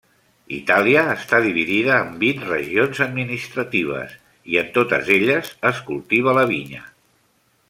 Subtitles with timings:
[0.59, 4.17] Itàlia està dividida en vint regions administratives
[4.55, 6.87] i en totes elles es cultiva la vinya.